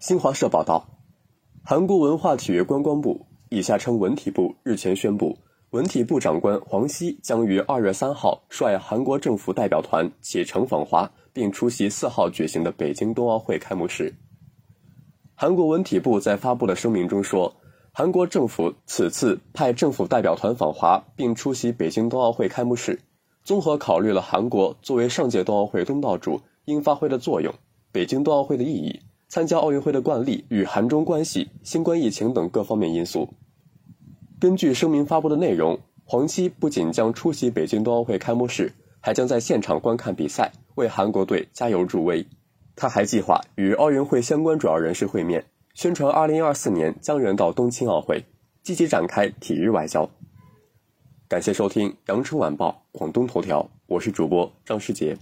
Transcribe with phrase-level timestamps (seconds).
[0.00, 0.86] 新华社报道，
[1.62, 5.36] 韩国文化体育观光部（以下称文体部）日前宣布，
[5.72, 14.14] 文体部长官黄熙将于二月三号率韩国政府代表团启程访华，并出席四号举行的北京冬奥会开幕式。
[15.34, 17.56] 韩国文体部在发布的声明中说，
[17.92, 23.00] 韩国政府此次派政府代表团访华，并出席北京冬奥会开幕式，
[23.44, 27.52] 综合考虑了韩国作为上届冬奥会东道主应发挥的作用。
[27.92, 33.32] 北京冬奥会的意义、参加奥运会的惯例与韩中关系、新冠疫情等各方面因素。
[34.40, 42.26] 根据声明发布的内容，黄熙不仅将出席北京冬奥会开幕式，还将在现场观看比赛，为韩国队加油助威。
[42.74, 48.24] 他还计划与奥运会相关主要人士会面，宣传2024年将人到东京奥会，
[48.64, 50.10] 积极展开体育外交。
[51.28, 55.16] 感谢收听《羊城晚报·广东头条》，我是主播张世杰。